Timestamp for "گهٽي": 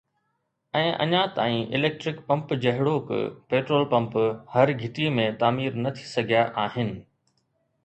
4.83-5.07